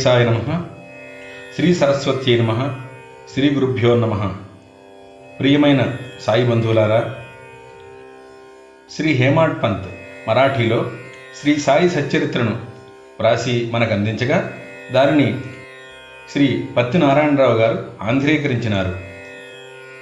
శ్రీ 0.00 0.12
గణేశాయ 0.12 0.30
నమ. 0.30 0.64
శ్రీ 1.56 1.74
సరస్వతి 1.74 2.42
నమ. 2.42 2.74
శ్రీ 3.34 3.50
గురుభ్యో 3.50 3.94
నమ. 3.94 4.34
ప్రియమైన 5.40 5.96
సాయి 6.20 6.44
బంధువులారా 6.44 7.16
శ్రీ 8.90 9.12
హేమాడ్ 9.12 9.62
పంత్ 9.62 9.86
మరాఠీలో 10.28 10.90
శ్రీ 11.40 11.56
సాయి 11.56 11.90
సచ్చరిత్రను 11.90 12.50
వ్రాసి 13.20 13.70
మనకు 13.72 13.92
అందించగా 13.92 14.52
దానిని 14.92 15.40
శ్రీ 16.32 16.68
పత్తి 16.76 16.98
నారాయణరావు 16.98 17.58
గారు 17.58 17.90
ఆంధ్రీకరించినారు. 18.02 18.98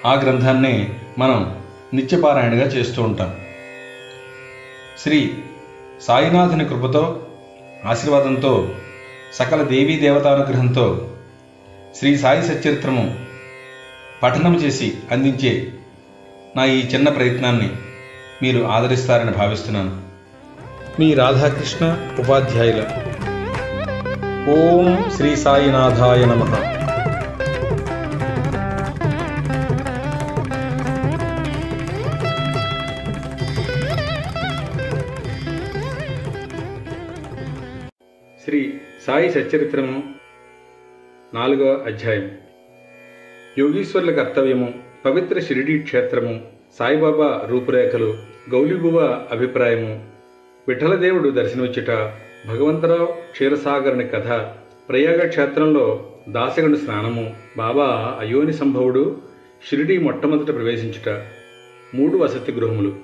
ఆ 0.06 0.14
గ్రంథాన్నే 0.14 0.88
మనం 1.18 1.62
నిత్యపారాయణగా 1.94 2.66
చేస్తూ 2.66 3.02
ఉంటాం. 3.02 3.36
శ్రీ 5.02 5.32
సాయినాథుని 6.02 6.64
కృపతో 6.64 7.26
ఆశీర్వాదంతో 7.86 8.68
సకల 9.32 9.62
దేవీ 9.62 9.96
దేవతానుగ్రహంతో 9.96 11.10
శ్రీ 11.98 12.18
సాయి 12.18 12.42
సచరిత్రము 12.42 13.18
పఠనం 14.22 14.56
చేసి 14.56 14.94
అందించే 15.10 15.72
నా 16.56 16.64
ఈ 16.64 16.86
చిన్న 16.86 17.08
ప్రయత్నాన్ని 17.08 17.72
మీరు 18.42 18.64
ఆదరిస్తారని 18.64 19.30
భావిస్తున్నాను. 19.30 20.00
మీ 21.00 21.14
రాధాకృష్ణ 21.14 22.12
ఉపాధ్యాయుల. 22.18 22.80
ఓం 24.50 25.10
శ్రీ 25.16 25.36
సాయినాథాయ 25.36 26.24
నమః. 26.24 26.77
సాయి 39.08 39.30
సచ్చరిత్రము 39.30 40.02
నాలుగవ 41.34 41.84
అధ్యాయం. 41.86 42.38
యోగీశ్వర్ల 43.58 44.10
కర్తవ్యము 44.10 44.74
పవిత్ర 45.04 45.40
షిరిడీ 45.40 45.78
క్షేత్రము 45.78 46.46
సాయిబాబా 46.78 47.46
రూపురేఖలు 47.46 48.18
గౌలిబువ 48.50 49.26
అభిప్రాయము 49.30 50.08
విఠలదేవుడు 50.68 51.28
దర్శనమిచ్చుట 51.28 51.90
భగవంతరావు 52.48 53.06
క్షీరసాగరుని 53.06 54.08
కథ 54.08 54.28
ప్రయాగ 54.88 55.28
క్షేత్రంలో 55.28 56.12
దాసగండు 56.28 56.76
స్నానము 56.76 57.36
బాబా 57.56 58.16
అయోని 58.20 58.52
సంభవుడు 58.52 59.20
షిరిడీ 59.70 59.98
మొట్టమొదట 59.98 60.46
ప్రవేశించుట 60.46 61.22
మూడు 61.94 62.18
వసతి 62.18 62.52
గృహములు. 62.52 62.96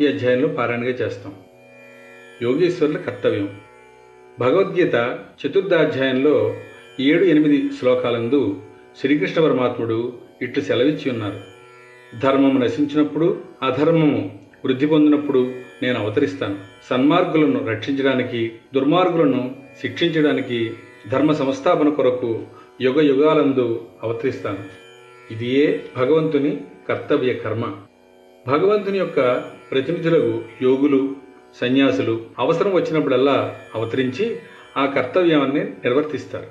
ఈ 0.00 0.06
అధ్యాయంలో 0.06 0.48
పారాయణగా 0.48 0.90
చేస్తాం. 0.90 1.34
యోగేశ్వరుల 2.42 2.96
కర్తవ్యం. 2.96 3.67
భగవద్గీత 4.38 5.18
చతుర్థాధ్యాయంలో 5.46 6.54
ఏడు 7.00 7.24
ఎనిమిది 7.24 7.70
శ్లోకాలందు 7.80 8.62
శ్రీకృష్ణ 9.00 9.44
పరమాత్ముడు 9.44 10.12
ఇట్లు 10.42 10.62
సెలవిచ్చి 10.62 11.10
ఉన్నారు. 11.10 11.40
ధర్మము 12.22 12.58
నశించినప్పుడు 12.58 13.40
అధర్మము 13.62 14.38
వృద్ధి 14.64 14.86
పొందినప్పుడు 14.86 15.52
నేను 15.82 16.00
అవతరిస్తాను. 16.00 16.58
సన్మార్గులను 16.90 17.66
రక్షించడానికి 17.66 18.52
దుర్మార్గులను 18.74 19.56
శిక్షించడానికి 19.80 20.70
ధర్మ 21.10 21.32
సంస్థాపన 21.32 21.88
కొరకు 21.88 22.42
యుగ 22.80 23.00
యుగాలందు 23.00 23.86
అవతరిస్తాను. 24.02 24.58
ఇదియే 25.30 25.84
భగవంతుని 25.96 26.60
కర్తవ్య 26.88 27.34
కర్మ. 27.34 27.64
భగవంతుని 28.46 28.98
యొక్క 28.98 29.44
ప్రతినిధులకు 29.70 30.42
యోగులు 30.62 31.27
సన్యాసులు 31.54 32.20
అవసరం 32.38 32.72
వచ్చినప్పుడల్లా 32.72 33.54
అవతరించి 33.74 34.36
ఆ 34.76 34.86
కర్తవ్యాన్ని 34.86 35.60
నిర్వర్తిస్తారు. 35.60 36.46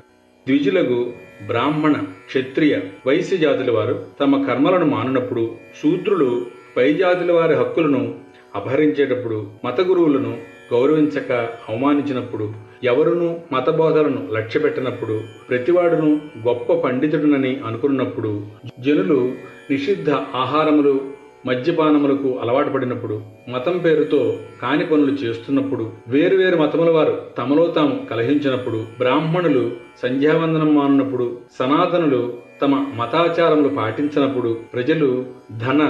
ద్విజులకు 0.47 1.13
బ్రాహ్మణ 1.47 1.93
క్షత్రియ 2.27 2.79
వైశ్య 3.07 3.37
జాతుల 3.37 3.71
వారు 3.71 4.05
తమ 4.21 4.47
కర్మలను 4.47 4.85
మానునప్పుడు 4.85 5.55
శూద్రులు 5.83 6.45
పైజాతుల 6.77 7.31
వారి 7.31 7.55
హక్కులను 7.55 8.15
అపహరించేటప్పుడు 8.55 9.51
మత 9.65 9.81
గురువులను 9.81 10.37
గౌరవించక 10.73 11.31
అవమానించినప్పుడు 11.69 12.53
ఎవరును 12.83 13.39
మత 13.51 13.69
బోధలను 13.69 14.27
లక్ష్యపెట్టినప్పుడు 14.31 15.21
ప్రతివాడును 15.49 16.21
గొప్ప 16.47 16.73
పండితుడునని 16.73 17.61
అనుకున్నప్పుడు 17.65 18.45
జనులు 18.79 19.31
నిషిద్ధ 19.71 20.09
ఆహారములు 20.11 21.16
మద్యపానములకు 21.47 22.29
అలవాటు 22.41 22.69
పడినప్పుడు 22.69 23.15
మతం 23.49 23.75
పేరుతో 23.77 24.21
కాని 24.61 24.85
పనులు 24.85 25.13
చేస్తున్నప్పుడు 25.21 25.85
వేరువేరు 26.07 26.57
మతముల 26.57 26.89
వారు 26.89 27.15
తమలో 27.37 27.65
తాము 27.71 27.95
కలహించినప్పుడు 28.09 28.79
బ్రాహ్మణులు 28.99 29.63
సంధ్యావందనం 30.03 30.71
మానున్నప్పుడు 30.75 31.27
సనాతనులు 31.59 32.21
తమ 32.61 32.75
మతాచారములు 32.95 33.71
పాటించినప్పుడు 33.75 34.51
ప్రజలు 34.73 35.09
ధన 35.57 35.81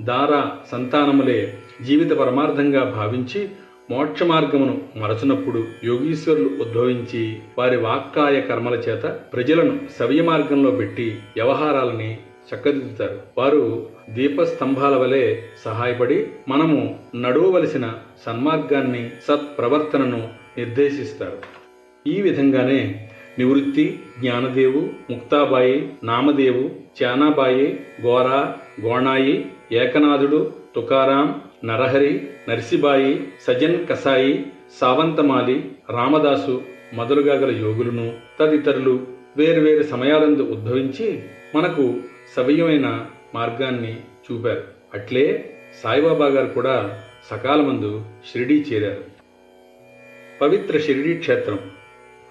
దార 0.00 0.32
సంతానములే 0.72 1.38
జీవిత 1.84 2.12
పరమార్థంగా 2.18 2.84
భావించి 2.94 3.40
మోక్ష 3.90 4.22
మార్గమును 4.24 4.74
మరచునప్పుడు 4.96 5.60
యోగీశ్వరులు 5.84 6.50
ఉద్భవించి 6.62 7.22
వారి 7.58 7.78
వాక్కాయ 7.82 8.36
కర్మల 8.40 8.76
చేత 8.86 9.04
ప్రజలను 9.32 9.74
సవ్య 9.98 10.22
మార్గంలో 10.22 10.70
పెట్టి 10.72 11.06
వ్యవహారాలని 11.36 12.10
చక్కదిద్దుతారు. 12.48 13.18
వారు 13.38 13.62
దీపస్తంభాల 14.10 14.96
వలె 14.96 15.24
సహాయపడి 15.64 16.26
మనము 16.48 16.98
నడవవలసిన 17.14 17.86
సన్మార్గాన్ని 18.26 19.10
సత్ప్రవర్తనను 19.28 20.28
నిర్దేశిస్తారు. 20.58 21.38
ఈ 22.06 22.20
విధంగానే 22.20 22.80
నివృత్తి 23.38 24.00
జ్ఞానదేవు 24.18 24.80
ముక్తాబాయి 25.10 25.90
నామదేవు 26.04 26.64
చానాబాయి 27.02 27.80
గోరా 28.06 28.56
గోణాయి 28.84 29.50
ఏకనాథుడు 29.72 30.52
తుకారాం 30.76 31.40
నరహరి 31.64 32.28
నర్సిబాయి 32.48 33.12
సజన్ 33.46 33.86
కసాయి 33.86 34.46
సావంతమాలి 34.80 35.56
రామదాసు 35.90 36.62
మొదలుగా 36.94 37.34
గల 37.34 37.50
యోగులను 37.50 38.12
తదితరులు 38.40 38.94
వేరువేరు 39.36 39.82
సమయాలందు 39.82 40.42
ఉద్భవించి 40.42 41.22
మనకు 41.54 41.84
సవ్యమైన 42.36 43.06
మార్గాన్ని 43.34 43.96
చూపారు. 43.96 44.64
అట్లే 44.94 45.56
సాయిబాబా 45.82 46.26
గారు 46.26 46.46
కూడా 46.46 47.02
సకాలమందు 47.30 48.04
షిరిడీ 48.32 48.64
చేరారు. 48.72 49.04
పవిత్ర 50.40 50.78
షిరిడీ 50.78 51.14
క్షేత్రం. 51.14 51.58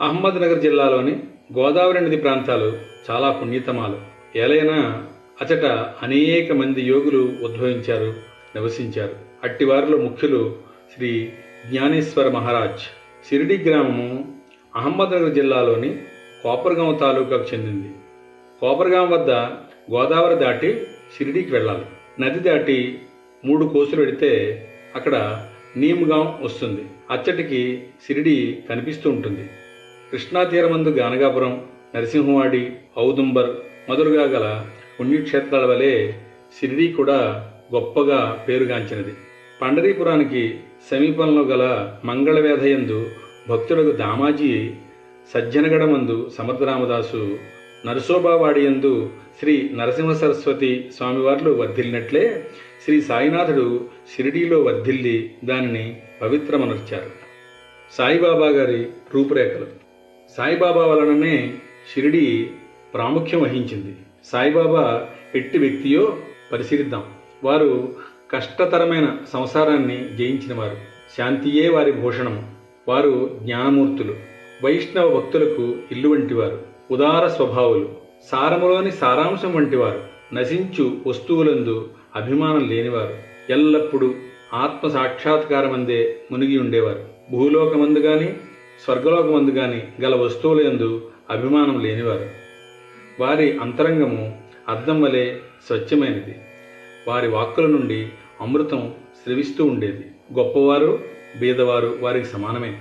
అహ్మద్నగర్ 0.01 0.61
జిల్లాలోని 0.61 1.23
గోదావరి 1.57 2.01
నది 2.01 2.17
ప్రాంతాలు 2.17 2.77
చాలా 3.11 3.31
పుణ్యతమాలు. 3.31 4.01
ఏలైనా 4.35 5.07
అచట 5.41 5.65
అనేక 6.01 6.51
మంది 6.51 6.81
యోగులు 6.81 7.33
ఉద్భవించారు 7.43 8.13
నివసించారు. 8.55 9.15
అట్టి 9.43 9.65
వారిలో 9.65 9.97
ముఖ్యులు 9.97 10.55
శ్రీ 10.95 11.33
జ్ఞానేశ్వర 11.69 12.29
మహారాజ్. 12.29 12.81
సిరిడి 13.29 13.57
గ్రామము 13.57 14.35
అహ్మద్నగర్ 14.75 15.33
జిల్లాలోని 15.33 15.97
కోపర్గాం 16.43 16.95
తాలూకాకు 16.95 17.53
చెందింది. 17.53 17.95
కోపర్గాం 18.61 19.11
వద్ద 19.11 19.29
గోదావరి 19.91 20.35
దాటి 20.35 20.81
షిరిడీకి 21.17 21.51
వెళ్ళాలి. 21.51 21.85
నది 22.21 22.39
దాటి 22.39 22.99
మూడు 23.45 23.65
కోసులు 23.65 23.95
పెడితే 23.95 24.31
అక్కడ 24.95 25.45
నీమ్గాం 25.77 26.43
వస్తుంది. 26.43 26.81
అచ్చటికి 27.11 27.83
షిరిడి 28.07 28.63
కనిపిస్తూ 28.69 29.09
ఉంటుంది. 29.09 29.49
కృష్ణా 30.11 30.43
తీరమందు 30.43 30.89
గానగాపురం 30.89 31.65
నరసింహవాడి 31.95 32.71
ఔదుంబర్ 32.99 33.49
మొదలుగా 33.89 34.23
గల 34.23 34.65
పుణ్యక్షేత్రాల 34.99 35.65
వలె 35.65 36.11
షిరిడి 36.59 36.87
కూడా 36.87 37.49
గొప్పగా 37.75 38.45
పేరుగాంచినది. 38.49 39.13
పండరీపురానికి 39.61 40.59
సమీపంలో 40.91 41.41
గల 41.43 41.95
మంగళవేధయందు 42.05 43.09
భక్తులకు 43.49 43.91
దామాజీ 43.91 44.71
సజ్జనగడమందు 45.33 46.31
సమర్థరామదాసు 46.37 47.37
నరసోబావాడియందు 47.85 49.09
శ్రీ 49.39 49.69
నరసింహ 49.73 50.13
సరస్వతి 50.13 50.89
స్వామివార్లు 50.97 51.51
వర్ధిల్లినట్లే 51.51 52.45
శ్రీ 52.85 53.01
సాయినాథుడు 53.01 53.85
షిరిడీలో 54.15 54.61
వర్ధిల్లి 54.61 55.35
దానిని 55.45 56.01
పవిత్రమనర్చారు. 56.21 57.09
సాయిబాబా 57.91 58.47
గారి 58.47 58.87
రూపురేఖలు. 59.13 59.67
సాయిబాబా 60.37 60.81
వలననే 60.81 61.53
షిరిడి 61.93 62.49
ప్రాముఖ్యం 62.93 63.41
వహించింది. 63.41 63.95
సాయిబాబా 64.25 65.09
ఎట్టి 65.35 65.57
వ్యక్తియో 65.57 66.17
పరిశీలిద్దాం. 66.51 67.03
వారు 67.43 67.95
కష్టతరమైన 68.31 69.17
సంసారాన్ని 69.33 70.15
జయించిన 70.17 70.53
వారు 70.53 70.77
శాంతియే 71.17 71.69
వారి 71.69 71.91
భూషణము. 71.91 72.51
వారు 72.87 73.39
జ్ఞానమూర్తులు. 73.43 74.15
వైష్ణవ 74.63 75.19
భక్తులకు 75.19 75.75
ఇల్లు 75.91 76.09
వంటివారు. 76.09 76.72
ఉదార 76.93 77.27
స్వభావులు 77.27 77.89
సారములోని 78.31 78.91
సారాంశం 78.91 79.53
వంటివారు 79.53 80.01
నశించు 80.35 80.97
వస్తువులందు 81.07 81.89
అభిమానం 82.15 82.69
లేనివారు 82.69 83.13
ఎల్లప్పుడూ 83.49 84.13
ఆత్మ 84.53 84.87
సాక్షాత్కారమందే 84.87 86.19
మునిగి 86.31 86.57
ఉండేవారు. 86.57 87.05
భూలోకమందు 87.31 87.99
గాని 87.99 88.33
స్వర్గలోకమందు 88.85 89.51
గాని 89.51 89.83
గల 90.01 90.15
వస్తువుల 90.15 90.67
యందు 90.67 91.09
అభిమానం 91.29 91.79
లేనివారు. 91.79 92.29
వారి 93.19 93.59
అంతరంగము 93.59 94.41
అద్దం 94.67 95.01
వలె 95.01 95.35
స్వచ్ఛమైనది. 95.67 96.35
వారి 97.07 97.27
వాక్కుల 97.27 97.65
నుండి 97.65 98.09
అమృతం 98.41 98.93
స్రవిస్తూ 99.23 99.65
ఉండేది. 99.65 100.05
గొప్పవారు 100.39 100.99
బీదవారు 101.39 101.97
వారికి 102.01 102.25
సమానమే. 102.25 102.79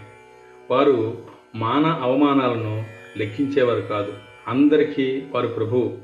వారు 0.71 1.19
మాన 1.55 1.87
అవమానాలను 2.03 2.92
లెక్కించేవారు 3.17 3.81
కాదు. 3.81 4.13
అందరికీ 4.49 5.23
వారు 5.31 5.47
ప్రభువు 5.47 5.99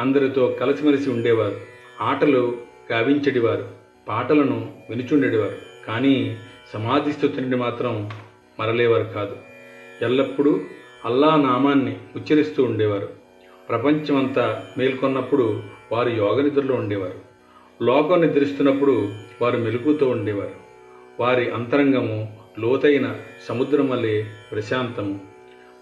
అందరితో 0.00 0.56
కలిసిమెలిసి 0.60 1.10
ఉండేవారు. 1.10 1.60
ఆటలు 2.00 2.56
గావించడివారు 2.92 3.68
పాటలను 4.08 4.72
వినుచుండేవారు 4.90 5.56
కానీ 5.86 6.36
సమాధి 6.72 7.12
స్థుతిని 7.12 7.56
మాత్రం 7.56 8.10
మరలేవారు 8.60 9.04
కాదు. 9.04 9.36
ఎల్లప్పుడూ 10.02 10.60
అల్లా 11.04 11.36
నామాన్ని 11.36 11.98
ఉచ్చరిస్తూ 12.16 12.64
ఉండేవారు. 12.64 13.08
ప్రపంచమంతా 13.68 14.66
మేల్కొన్నప్పుడు 14.78 15.62
వారు 15.92 16.08
యోగ 16.08 16.40
నిద్రలో 16.40 16.74
ఉండేవారు. 16.74 17.34
లోకం 17.84 18.20
నిద్రిస్తున్నప్పుడు 18.20 19.12
వారు 19.42 19.58
మెలుగుతూ 19.58 20.08
ఉండేవారు. 20.08 20.64
వారి 21.20 21.50
అంతరంగము 21.50 22.36
లోతైన 22.58 23.16
సముద్రం 23.48 23.88
వల్లే 23.88 24.26
ప్రశాంతము. 24.52 25.33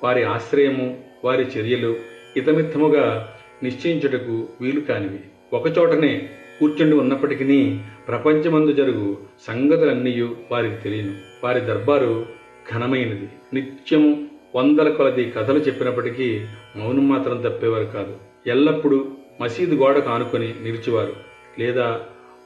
వారి 0.02 0.22
ఆశ్రయము 0.22 1.04
వారి 1.24 1.42
చర్యలు 1.42 1.96
ఇతమిత్తముగా 2.36 3.34
నిశ్చయించుటకు 3.62 4.48
వీలు 4.60 4.80
కానివి. 4.80 5.20
ఒకచోటనే 5.52 6.28
కూర్చుండి 6.60 6.96
ఉన్నప్పటికీ 6.96 7.78
ప్రపంచమందు 8.08 8.72
జరుగు 8.72 9.18
సంగతులన్నీ 9.46 10.20
వారికి 10.50 10.76
తెలియను. 10.76 11.14
వారి 11.44 11.60
దర్బారు 11.60 12.26
ఘనమైనది. 12.74 13.28
నిత్యం 13.54 14.28
వందల 14.54 14.90
కొలది 14.90 15.30
కథలు 15.30 15.58
చెప్పినప్పటికీ 15.58 16.44
మౌనం 16.76 17.08
మాత్రం 17.08 17.40
తప్పేవారు 17.40 17.84
కాదు. 17.84 18.16
ఎల్లప్పుడూ 18.46 19.08
మసీదు 19.40 19.74
గోడ 19.74 19.98
కానుకొని 19.98 20.54
నిలిచివారు. 20.62 21.12
లేదా 21.58 22.00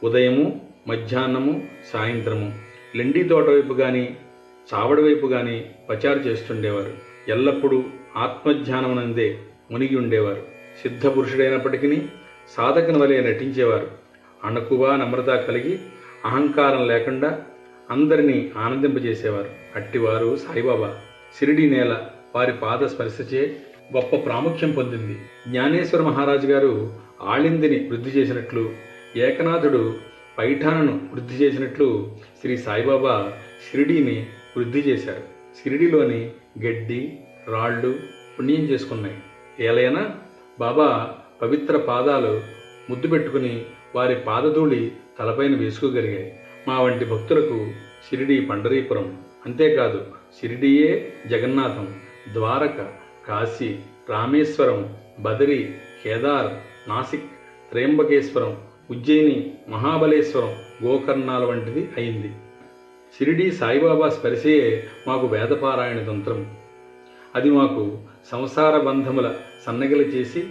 ఉదయము 0.05 0.61
మధ్యాహ్నము 0.89 1.63
సాయంత్రము. 1.93 2.55
లెండి 2.97 3.25
తోట 3.25 3.49
వైపు 3.49 3.75
కానీ 3.75 4.17
చావడి 4.75 5.03
వైపు 5.03 5.27
కానీ 5.27 5.71
పచారు 5.91 6.19
చేస్తుండేవారు. 6.19 7.16
ఎల్లప్పుడూ 7.29 7.85
ఆత్మజ్ఞానమునందే 8.17 9.39
మునిగి 9.71 9.97
ఉండేవారు 9.97 10.43
సిద్ధ 10.83 11.07
పురుషుడైనప్పటికీ 11.07 12.03
సాధకుని 12.57 12.99
వలె 12.99 13.21
నటించేవారు. 13.21 13.91
అణకువ 14.45 14.97
నమ్రత 14.97 15.27
కలిగి 15.27 15.79
అహంకారం 16.25 16.87
లేకుండా 16.87 17.43
అందరినీ 17.91 18.53
ఆనందింపజేసేవారు. 18.57 19.51
అట్టివారు 19.77 20.37
సాయిబాబా. 20.37 20.97
సిరిడి 21.39 21.71
నేల 21.71 22.01
వారి 22.35 22.53
పాద 22.53 22.87
స్పర్శచే 22.87 23.57
గొప్ప 23.97 24.17
ప్రాముఖ్యం 24.17 24.73
పొందింది. 24.73 25.19
జ్ఞానేశ్వర 25.49 26.03
మహారాజు 26.03 26.47
గారు 26.47 26.93
ఆళిందిని 27.23 27.89
వృద్ధి 27.89 28.11
చేసినట్లు 28.11 28.71
ఏకనాథుడు 29.17 29.95
పైఠానను 30.39 31.01
వృద్ధి 31.13 31.35
చేసినట్లు 31.35 32.17
శ్రీ 32.41 32.57
సాయిబాబా 32.57 33.33
షిరిడీని 33.71 34.27
వృద్ధి 34.57 34.79
చేశారు. 34.79 35.23
షిరిడిలోని 35.63 36.31
గడ్డి 36.65 37.19
రాళ్ళు 37.49 37.99
పుణ్యం 38.39 38.63
చేసుకున్నాయి. 38.63 39.19
ఏలైనా 39.61 40.15
బాబా 40.61 41.15
పవిత్ర 41.43 41.77
పాదాలు 41.77 42.41
ముద్దు 42.91 43.09
పెట్టుకుని 43.09 43.65
వారి 43.95 44.15
పాదధూళి 44.15 44.93
తలపైన 45.21 45.57
వేసుకోగలిగాయి. 45.57 46.39
మా 46.69 46.81
వంటి 46.81 47.05
భక్తులకు 47.05 47.67
షిరిడి 48.09 48.41
పండరీపురం 48.41 49.19
అంతేకాదు 49.47 50.01
షిరిడియే 50.41 51.13
జగన్నాథం 51.27 51.89
ద్వారక 52.33 52.89
కాశీ 53.29 53.79
రామేశ్వరం 54.11 54.97
బదరి 55.21 55.75
కేదార్ 56.05 56.51
నాసిక్ 56.89 57.31
త్రయంబకేశ్వరం 57.71 58.59
ఉజ్జయిని 58.91 59.55
మహాబలేశ్వరం 59.69 60.53
గోకర్ణాల 60.85 61.45
వంటిది 61.45 61.89
అయింది. 61.97 62.31
షిరిడి 63.19 63.53
సాయిబాబా 63.53 64.09
స్పర్శయే 64.09 64.85
మాకు 65.07 65.27
వేదపారాయణ 65.27 65.99
తంత్రం 65.99 66.57
అది 67.35 67.51
మాకు 67.51 67.99
సంసార 68.31 68.79
బంధముల 68.81 69.35
సన్నగిల 69.67 70.01
చేసి 70.01 70.45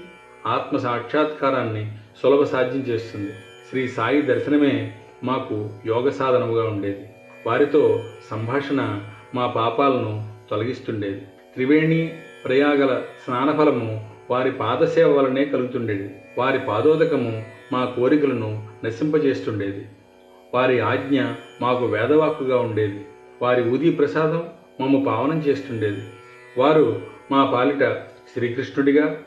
ఆత్మ 0.48 0.78
సాక్షాత్కారాన్ని 0.78 1.92
సులభ 2.24 2.44
సాధ్యం 2.44 2.82
చేస్తుంది. 2.82 3.32
శ్రీ 3.70 3.88
సాయి 3.88 4.22
దర్శనమే 4.22 4.94
మాకు 5.24 5.70
యోగ 5.86 6.10
సాధనముగా 6.10 6.64
ఉండేది. 6.64 7.10
వారితో 7.46 8.04
సంభాషణ 8.32 9.02
మా 9.36 9.48
పాపాలను 9.48 10.30
తొలగిస్తుండేది. 10.50 11.22
త్రివేణి 11.54 12.18
ప్రయాగల 12.46 13.02
స్నానఫలము 13.26 14.10
వారి 14.30 14.52
పాదసేవ 14.52 15.20
వలనే 15.20 15.46
కలుగుతుండేది. 15.46 16.16
వారి 16.38 16.60
పాదోదకము 16.60 17.44
మా 17.74 17.86
కోరికలను 17.86 18.68
నశింపజేస్తుండేది. 18.84 19.86
వారి 20.56 20.80
ఆజ్ఞ 20.80 21.22
మాకు 21.62 21.86
వేదవాక్కుగా 21.86 22.58
ఉండేది. 22.58 23.06
వారి 23.42 23.70
ఉదీ 23.70 23.92
ప్రసాదం 23.92 24.50
మమ్మ 24.82 25.08
పావనం 25.08 25.40
చేస్తుండేది. 25.40 26.02
వారు 26.58 27.02
మా 27.32 27.52
పాలిట 27.52 28.04
శ్రీకృష్ణుడిగా 28.34 29.24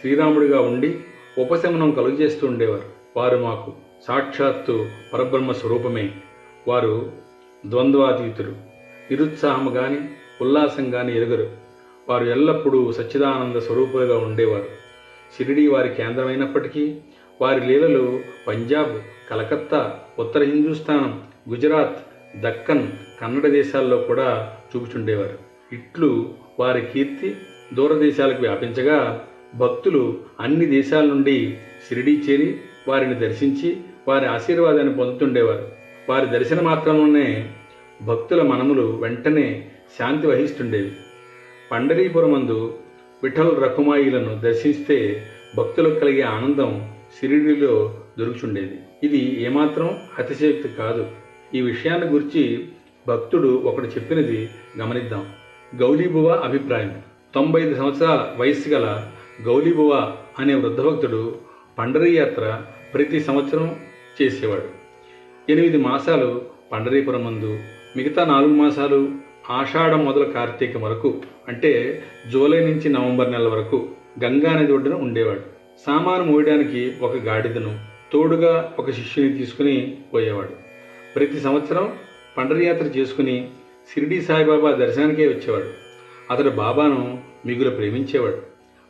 శ్రీరాముడిగా 0.00 0.60
ఉండి 0.60 1.00
ఉపశమనం 1.38 1.90
కలుగజేస్తూ 1.90 2.46
ఉండేవారు. 2.46 2.82
వారు 3.16 3.36
మాకు 3.36 3.72
సాక్షాత్తు 4.08 4.86
పరబ్రహ్మ 5.14 5.52
స్వరూపమే. 5.52 6.10
వారు 6.68 7.12
ద్వంద్వాతీతులు. 7.66 8.50
నిరుత్సాహము 9.10 9.70
కానీ 9.70 10.08
ఉల్లాసం 10.40 10.90
కానీ 10.90 11.12
ఎదుగరు 11.12 11.50
వారు 12.08 12.24
ఎల్లప్పుడూ 12.24 12.92
సచ్చిదానంద 12.92 13.56
స్వరూపులుగా 13.56 14.18
ఉండేవారు. 14.18 14.66
షిరిడి 15.36 15.68
వారి 15.68 15.94
కేంద్రమైనప్పటికీ 15.94 17.00
వారి 17.40 17.66
లీలలు 17.66 18.20
పంజాబ్ 18.48 19.00
కలకత్తా 19.30 19.98
ఉత్తర 20.18 20.42
హిందూస్థానం 20.42 21.22
గుజరాత్ 21.50 21.96
దక్కన్ 22.42 22.88
కన్నడ 23.20 23.46
దేశాల్లో 23.46 23.96
కూడా 23.96 24.56
చూపుచుండేవారు. 24.76 25.38
ఇట్లు 25.72 26.34
వారి 26.60 26.86
కీర్తి 26.92 27.34
దూరదేశాలకు 27.74 28.40
వ్యాపించగా 28.40 29.26
భక్తులు 29.54 30.18
అన్ని 30.40 30.66
దేశాల 30.66 31.04
నుండి 31.04 31.56
షిరిడీ 31.88 32.16
చేరి 32.16 32.56
వారిని 32.88 33.14
దర్శించి 33.14 33.76
వారి 34.08 34.26
ఆశీర్వాదాన్ని 34.26 34.94
పొందుతుండేవారు. 34.94 35.68
వారి 36.08 36.26
దర్శన 36.26 36.60
మాత్రంలోనే 36.60 37.50
భక్తుల 38.02 38.42
మనములు 38.42 38.98
వెంటనే 39.02 39.70
శాంతి 39.98 40.26
వహిస్తుండేవి. 40.26 40.92
పండరీపురమందు 41.72 42.78
విఠల్ 43.22 43.62
రకుమాయిలను 43.62 44.40
దర్శిస్తే 44.40 45.22
భక్తులకు 45.56 45.94
కలిగే 45.94 46.22
ఆనందం 46.22 46.91
షిరిడిలో 47.20 48.00
దొరుకుచుండేది. 48.18 48.78
ఇది 49.02 49.42
ఏమాత్రం 49.42 49.98
అతిశయోక్తి 50.18 50.68
కాదు. 50.68 51.06
ఈ 51.54 51.60
విషయాన్ని 51.60 52.06
గురించి 52.06 52.68
భక్తుడు 53.08 53.48
ఒకడు 53.48 53.86
చెప్పినది 53.86 54.48
గమనిద్దాం. 54.78 55.26
గౌలీబువ 55.76 56.30
అభిప్రాయం. 56.30 57.02
తొంభై 57.34 57.60
ఐదు 57.60 57.74
సంవత్సరాల 57.74 58.34
వయస్సు 58.36 58.68
గల 58.68 59.08
గౌలీబువ 59.42 60.16
అనే 60.38 60.54
వృద్ధభక్తుడు 60.54 61.36
పండరీ 61.78 62.16
యాత్ర 62.16 62.62
ప్రతి 62.94 63.20
సంవత్సరం 63.20 63.76
చేసేవాడు. 64.22 64.68
ఎనిమిది 65.52 65.76
మాసాలు 65.76 66.42
పండరీపురం 66.72 67.24
మందు 67.24 67.58
మిగతా 67.96 68.24
నాలుగు 68.24 68.54
మాసాలు 68.54 69.12
ఆషాఢం 69.50 70.04
మొదలు 70.04 70.24
కార్తీకం 70.24 70.82
వరకు 70.82 71.22
అంటే 71.48 72.02
జూలై 72.30 72.60
నుంచి 72.60 72.88
నవంబర్ 72.88 73.32
నెల 73.32 73.48
వరకు 73.48 73.88
గంగా 74.24 74.60
నది 74.60 74.72
ఒడ్డున 74.72 74.94
ఉండేవాడు. 74.94 75.61
సామాను 75.78 76.24
మోయడానికి 76.24 76.92
ఒక 77.02 77.16
గాడిదను 77.16 77.78
తోడుగా 78.12 78.74
ఒక 78.78 78.90
శిష్యుని 78.90 79.32
తీసుకుని 79.32 79.98
పోయేవాడు. 80.14 80.54
ప్రతి 81.14 81.40
సంవత్సరం 81.40 81.92
పండరయాత్ర 82.38 82.84
చేసుకుని 82.84 83.50
షిరిడి 83.94 84.22
సాయిబాబా 84.22 84.70
దర్శనానికే 84.72 85.26
వచ్చేవాడు. 85.28 85.64
అతడు 86.30 86.50
బాబాను 86.50 87.22
మిగులు 87.46 87.70
ప్రేమించేవాడు. 87.70 88.42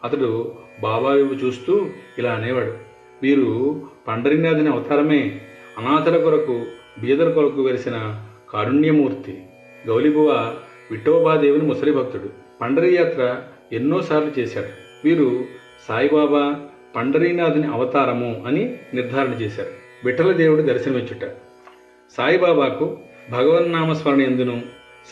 అతడు 0.05 0.55
బాబా 0.83 1.11
వైపు 1.11 1.35
చూస్తూ 1.35 1.87
ఇలా 2.19 2.33
అనేవాడు 2.33 2.75
మీరు 3.23 3.81
పండరీనాథుని 4.09 4.69
అవతారమే 4.69 5.41
అనాథల 5.79 6.17
కొరకు 6.23 6.65
బీదల 6.99 7.31
కొరకు 7.31 7.63
వెలిసిన 7.63 8.25
కారుణ్యమూర్తి. 8.53 9.43
గౌలిబువ 9.87 10.57
విఠోబాదేవుని 10.91 11.63
ముసలి 11.63 11.93
భక్తుడు 11.93 12.31
పండరీ 12.61 12.97
యాత్ర 12.97 13.41
ఎన్నోసార్లు 13.73 14.41
చేశాడు. 14.41 14.73
వీరు 15.05 15.45
సాయిబాబా 15.89 16.67
పండరీనాథుని 16.97 17.67
అవతారము 17.67 18.45
అని 18.47 18.77
నిర్ధారణ 18.95 19.33
చేశారు. 19.33 19.71
విఠలదేవుడు 20.05 20.63
దర్శనమిచ్చుట. 20.63 21.31
సాయిబాబాకు 22.17 22.99
భగవన్నామస్మరణ 23.31 24.21
ఎందును 24.21 24.63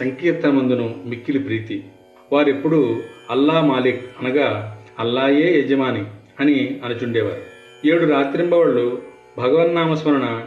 సంకీర్తనమందును 0.01 1.03
మిక్కిలి 1.07 1.39
ప్రీతి. 1.39 1.85
వారెప్పుడు 2.33 3.03
అల్లా 3.31 3.61
మాలిక్ 3.61 4.11
అనగా 4.21 4.79
అల్లాయే 4.99 5.61
యజమాని 5.61 6.05
అని 6.41 6.81
అనుచుండేవారు. 6.85 7.43
ఏడు 7.87 8.07
రాత్రింబవళ్ళు 8.07 9.03
భగవన్నామస్మరణ 9.39 10.47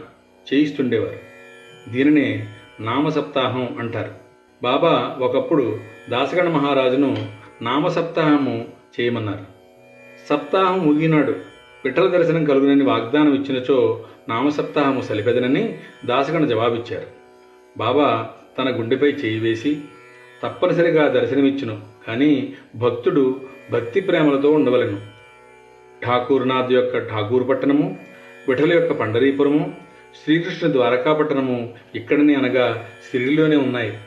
చేయిస్తుండేవారు. 0.54 1.34
దీనినే 1.90 2.46
నామసప్తాహం 2.80 3.76
అంటారు. 3.78 4.12
బాబా 4.62 5.16
ఒకప్పుడు 5.20 5.78
దాసగణ 6.10 6.48
మహారాజును 6.48 7.16
నామసప్తాహము 7.62 8.68
చేయమన్నారు. 9.00 9.53
సప్తాహం 10.28 10.86
ముగినాడు. 10.86 11.30
విఠల 11.84 12.08
దర్శనం 12.08 12.44
కలుగునని 12.44 12.84
వాగ్దానం 12.84 13.34
ఇచ్చినచో 13.34 14.04
నామసప్తాహము 14.28 15.00
సలిపెదనని 15.00 15.78
దాసగణ 16.04 16.44
జవాబిచ్చారు. 16.44 17.06
బాబా 17.78 18.28
తన 18.58 18.78
గుండెపై 18.78 19.08
చేయి 19.08 19.38
వేసి 19.38 19.80
తప్పనిసరిగా 20.42 21.08
దర్శనమిచ్చును 21.08 21.80
కానీ 22.08 22.54
భక్తుడు 22.74 23.40
భక్తి 23.72 24.00
ప్రేమలతో 24.00 24.50
ఉండవలెను. 24.50 25.00
ఠాకూర్నాథ్ 26.06 26.72
యొక్క 26.72 26.98
ఠాకూర్ 26.98 27.48
పట్టణము 27.48 27.98
విఠల 28.48 28.72
యొక్క 28.72 28.92
పండరీపురము 28.92 29.74
శ్రీకృష్ణ 30.24 30.72
ద్వారకాపట్టణము 30.72 31.74
ఇక్కడనే 31.94 32.34
అనగా 32.34 32.88
సిరిలోనే 33.10 33.56
ఉన్నాయి. 33.56 33.98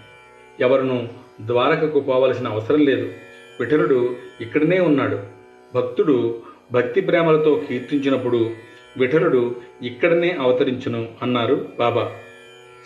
ఎవరును 0.59 1.09
ద్వారకకు 1.41 1.99
పోవలసిన 1.99 2.47
అవసరం 2.47 2.79
లేదు. 2.79 3.13
విఠలుడు 3.59 4.15
ఇక్కడనే 4.41 4.79
ఉన్నాడు. 4.79 5.36
భక్తుడు 5.75 6.41
భక్తి 6.71 7.01
ప్రేమలతో 7.01 7.61
కీర్తించినప్పుడు 7.69 8.49
విఠలుడు 8.97 9.55
ఇక్కడనే 9.81 10.37
అవతరించును 10.39 11.07
అన్నారు 11.21 11.67
బాబా. 11.79 12.11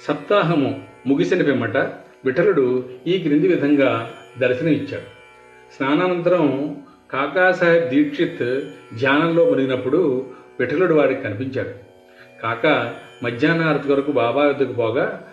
సప్తాహము 0.07 0.79
ముగిసిన 1.07 1.41
పిమ్మట 1.41 1.77
విఠలుడు 2.25 2.89
ఈ 3.07 3.17
క్రింది 3.17 3.47
విధంగా 3.47 4.11
దర్శనం 4.39 4.69
ఇచ్చాడు 4.69 5.21
స్నానానంతరం 5.75 6.75
కాకాసాహెబ్ 7.11 7.89
దీక్షిత్ 7.89 8.61
ధ్యానంలో 8.97 9.45
మునిగినప్పుడు 9.45 10.25
విఠలుడు 10.59 10.93
వారికి 10.93 11.21
కనిపించాడు. 11.21 11.69
కాక 12.41 12.93
మధ్యాహ్నారతి 13.23 13.93
వరకు 13.93 14.11
బాబా 14.11 14.43
వద్దకు 14.43 14.73
పోగా 14.73 15.23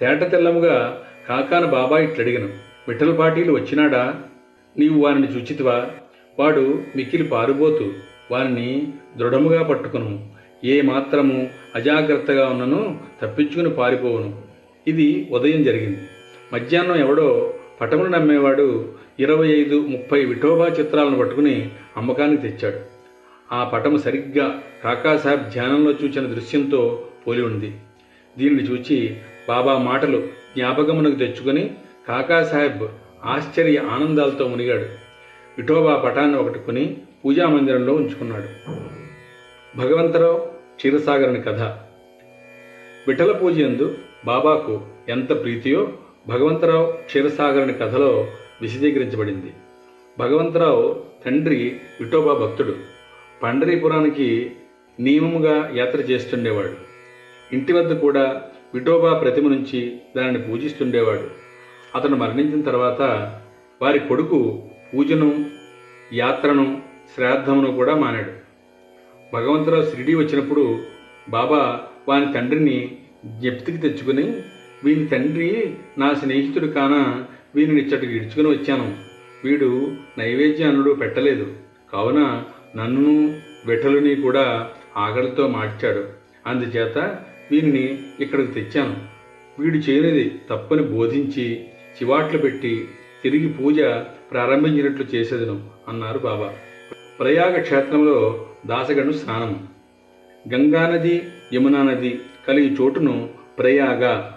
తేట 0.00 0.30
తెల్లముగా 0.30 1.02
కాకాను 1.28 1.66
బాబా 1.66 1.98
ఇట్లడిగను. 1.98 2.48
విఠల 2.88 3.14
పాటీలు 3.14 3.52
వచ్చినాడా? 3.52 4.14
నీవు 4.78 5.04
వారిని 5.04 5.26
చూచితివా? 5.26 5.90
వాడు 6.38 6.82
మిక్కిలి 6.96 7.24
పారుబోతు 7.24 7.92
వారిని 8.30 8.92
దృఢముగా 9.16 9.62
పట్టుకును. 9.62 10.26
ఏ 10.64 10.80
మాత్రము 10.80 11.50
అజాగ్రత్తగా 11.74 12.48
ఉన్నను 12.48 12.98
తప్పించుకుని 13.22 13.70
పారిపోవును. 13.70 14.42
ఇది 14.86 15.28
ఉదయం 15.30 15.62
జరిగింది. 15.62 16.00
మధ్యాహ్నం 16.52 16.96
ఎవడో 16.96 17.54
పటములు 17.80 18.08
నమ్మేవాడు 18.08 18.92
ఇరవై 19.20 19.48
ఐదు 19.48 19.80
ముప్పై 19.80 20.24
విఠోబా 20.24 20.66
చిత్రాలను 20.68 21.18
పట్టుకుని 21.18 21.70
అమ్మకానికి 21.96 22.48
తెచ్చాడు. 22.48 22.80
ఆ 23.54 23.64
పటము 23.64 23.98
సరిగ్గా 23.98 24.62
కాకాసాహెబ్ 24.84 25.52
ధ్యానంలో 25.52 25.90
చూచిన 25.90 26.26
దృశ్యంతో 26.26 27.06
పోలి 27.26 27.42
ఉంది. 27.42 27.72
దీనిని 28.38 28.62
చూచి 28.62 29.16
బాబా 29.48 29.78
మాటలు 29.78 30.18
జ్ఞాపకమునకు 30.56 31.14
తెచ్చుకొని 31.14 31.70
కాకాసాహెబ్ 32.08 32.82
ఆశ్చర్య 33.24 33.78
ఆనందాలతో 33.78 34.48
మునిగాడు. 34.48 35.01
విఠోబా 35.58 35.96
పటాన్ని 35.96 36.36
ఒకటి 36.36 36.58
కొని 36.58 36.96
పూజా 37.24 37.46
మందిరంలో 37.46 37.94
ఉంచుకున్నాడు. 37.94 38.48
భగవంతరావు 39.78 40.38
క్షీరసాగరుని 40.76 41.42
కథ. 41.42 41.60
విఠల 43.08 43.32
పూజ 43.32 43.58
ఎందు 43.58 43.98
బాబాకు 44.24 44.80
ఎంత 45.08 45.42
ప్రీతియో 45.42 45.92
భగవంతరావు 46.28 46.92
క్షీరసాగరుని 46.92 47.72
కథలో 47.72 48.28
విశదీకరించబడింది. 48.62 49.52
భగవంతరావు 50.18 51.04
తండ్రి 51.26 51.76
విఠోబా 52.00 52.32
భక్తుడు. 52.34 52.74
పండరీపురానికి 53.42 54.52
నియమముగా 55.00 55.72
యాత్ర 55.74 56.00
చేస్తుండేవాడు. 56.00 56.74
ఇంటి 57.52 57.72
వద్ద 57.72 57.98
కూడా 57.98 58.42
విఠోబా 58.74 59.18
ప్రతిమ 59.18 59.48
నుంచి 59.48 60.00
దానిని 60.16 60.38
పూజిస్తుండేవాడు. 60.38 61.30
అతను 61.94 62.16
మరణించిన 62.16 62.60
తర్వాత 62.60 63.00
వారి 63.82 63.98
కొడుకు 63.98 64.62
పూజను 64.94 65.50
యాత్రను 66.12 66.82
శ్రాద్ధమును 67.14 67.72
కూడా 67.72 67.94
మానాడు. 67.96 68.32
భగవంతరావు 69.32 69.82
షిరిడి 69.82 70.14
వచ్చినప్పుడు 70.14 70.78
బాబా 71.28 71.80
వాని 72.08 72.32
తండ్రిని 72.32 72.98
జ్ఞప్తికి 73.26 73.78
తెచ్చుకుని 73.78 74.42
వీని 74.84 75.06
తండ్రి 75.06 75.74
నా 75.98 76.14
స్నేహితుడు 76.14 76.66
కాన? 76.66 77.24
వీని 77.54 77.80
ఇచ్చటికి 77.80 78.16
ఇడ్చుకుని 78.16 78.48
వచ్చాను. 78.48 78.94
వీడు 79.44 79.92
నైవేద్యానుడు 80.18 80.90
పెట్టలేదు. 80.90 81.46
కావున 81.92 82.44
నన్ను 82.76 83.34
విఠలుని 83.66 84.14
కూడా 84.14 84.70
ఆకలితో 84.96 85.48
మార్చాడు. 85.48 86.04
అందుచేత 86.46 86.98
వీరిని 87.50 87.98
ఇక్కడికి 88.20 88.52
తెచ్చాను. 88.52 88.96
వీడు 89.58 89.76
చేయనిది 89.76 90.40
తప్పని 90.50 90.82
బోధించి 90.82 91.64
చివాట్లు 91.64 92.38
పెట్టి 92.38 92.88
తిరిగి 93.22 93.48
పూజ 93.48 93.80
ప్రారంభించినట్లు 94.32 95.04
చేసేదను 95.04 95.70
అన్నారు 95.88 96.18
బాబా. 96.18 96.54
ప్రయాగ 97.20 97.60
క్షేత్రంలో 97.60 98.46
దాసగను 98.66 99.12
స్నానం 99.12 99.68
గంగానది 100.54 101.22
యమునా 101.54 101.82
నది 101.82 102.20
కలిగి 102.48 102.76
చోటును 102.80 103.30
ప్రయాగ 103.58 104.30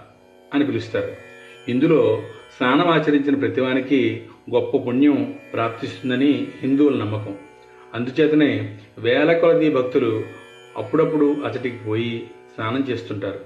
అని 0.54 0.66
పిలుస్తారు. 0.66 1.12
ఇందులో 1.68 2.22
స్నానం 2.56 2.88
ఆచరించిన 2.88 3.34
ప్రతివానికి 3.34 4.22
గొప్ప 4.54 4.76
పుణ్యం 4.76 5.34
ప్రాప్తిస్తుందని 5.52 6.46
హిందువుల 6.62 6.96
నమ్మకం. 6.96 7.36
అందుచేతనే 7.94 8.78
వేల 8.98 9.32
కొలది 9.38 9.70
భక్తులు 9.70 10.22
అప్పుడప్పుడు 10.76 11.36
అతడికి 11.44 11.76
పోయి 11.76 12.30
స్నానం 12.54 12.86
చేస్తుంటారు. 12.90 13.40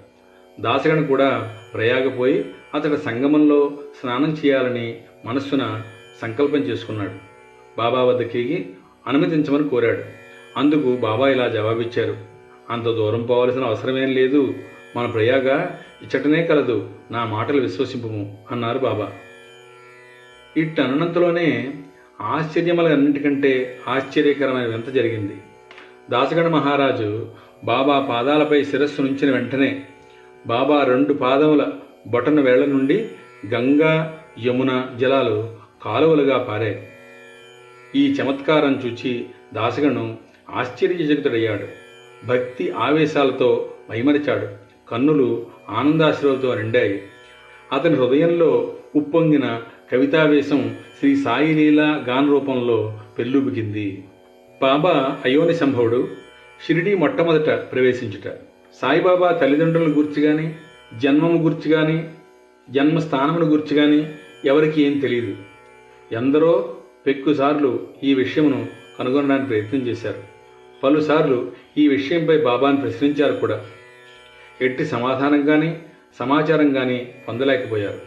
దాసగను 0.61 1.07
కూడా 1.07 1.57
ప్రయాగపోయి 1.75 2.45
అతడి 2.75 2.97
సంగమంలో 2.97 3.71
స్నానం 4.01 4.37
చేయాలని 4.45 5.01
మనస్సున 5.25 5.83
సంకల్పం 6.21 6.59
చేసుకున్నాడు. 6.59 7.11
బాబా 7.79 8.03
వద్దకి 8.03 8.71
అనుమతించమని 9.07 9.69
కోరాడు. 9.69 10.05
అందుకు 10.57 10.97
బాబా 10.97 11.29
ఇలా 11.29 11.49
జవాబిచ్చారు. 11.49 12.17
అంత 12.71 12.85
దూరం 12.85 13.23
పోవలసిన 13.23 13.65
అవసరమేం 13.65 14.09
లేదు. 14.09 14.55
మన 14.97 15.07
ప్రయాగ 15.07 15.67
ఇచ్చటనే 16.03 16.47
కలదు. 16.47 16.91
నా 17.11 17.25
మాటలు 17.25 17.61
విశ్వసింపుము 17.61 18.39
అన్నారు 18.51 18.79
బాబా. 18.79 19.13
ఇట్టు 20.57 20.83
అనంతలోనే 20.83 21.75
ఆశ్చర్యములన్నిటికంటే 22.21 23.79
ఆశ్చర్యకరమైన 23.89 24.67
వింత 24.67 24.89
జరిగింది. 24.89 25.37
దాసగణ 26.11 26.49
మహారాజు 26.49 27.29
బాబా 27.65 28.07
పాదాలపై 28.11 28.65
శిరస్సు 28.65 29.03
నుంచిన 29.03 29.35
వెంటనే 29.35 29.83
బాబా 30.47 30.85
రెండు 30.85 31.13
పాదముల 31.13 31.67
బొటన 32.07 32.41
వేళ్ళ 32.41 32.65
నుండి 32.67 33.09
గంగా 33.55 34.23
యమున 34.47 34.87
జలాలు 35.01 35.60
కాలువలుగా 35.85 36.39
పారాయి 36.39 36.89
ఈ 37.97 38.13
చమత్కారం 38.13 38.83
చూచి 38.87 39.27
దాసగను 39.55 40.19
ఆశ్చర్యచకితుడయ్యాడు. 40.51 41.67
భక్తి 42.27 42.71
ఆవేశాలతో 42.71 43.71
మైమరిచాడు. 43.91 44.47
కన్నులు 44.91 45.47
ఆనందాశ్రవతో 45.69 46.55
నిండాయి. 46.55 47.03
అతని 47.73 47.95
హృదయంలో 47.95 48.75
ఉప్పొంగిన 48.97 49.63
కవితావేశం 49.93 50.77
శ్రీ 50.99 51.17
సాయి 51.17 51.55
లీలా 51.55 52.05
గాన 52.09 52.29
రూపంలో 52.29 53.01
పెళ్ళుబిగింది 53.19 54.05
బాబా 54.63 55.17
అయోని 55.25 55.55
సంభవుడు 55.55 56.09
షిరిడి 56.67 56.95
మొట్టమొదట 56.95 57.51
ప్రవేశించుట. 57.51 58.33
సాయిబాబా 58.81 59.33
తల్లిదండ్రుల 59.33 59.91
గురించి 59.91 60.23
కానీ 60.23 60.57
జన్మము 60.99 61.43
గురించి 61.43 61.71
కానీ 61.73 62.09
జన్మస్థానమును 62.71 63.47
గురించి 63.47 63.77
కానీ 63.77 64.15
ఎవరికి 64.45 64.83
ఏం 64.83 64.99
తెలియదు 64.99 65.37
ఎందరో 66.13 66.77
పెక్కుసార్లు 67.07 67.87
ఈ 68.05 68.15
విషయమును 68.15 68.67
కనుగొనడానికి 68.99 69.49
ప్రయత్నం 69.49 69.81
చేశారు. 69.81 70.23
పలుసార్లు 70.83 71.53
ఈ 71.79 71.89
విషయంపై 71.89 72.39
బాబాను 72.39 72.77
ప్రశ్నించారు 72.77 73.33
కూడా. 73.33 73.67
ఎట్టి 74.61 74.85
సమాధానం 74.85 75.43
కానీ 75.43 75.83
సమాచారం 76.19 76.73
కానీ 76.73 77.15
పొందలేకపోయారు. 77.29 78.01